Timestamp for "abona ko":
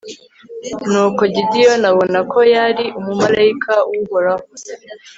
1.91-2.39